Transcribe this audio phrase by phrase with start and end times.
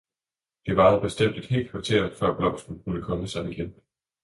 [0.65, 3.75] Det varede bestemt et helt kvarter, før blomsten kunne komme sig igen.